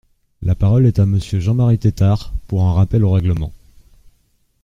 [0.41, 3.53] La parole est à Monsieur Jean-Marie Tetart, pour un rappel au règlement.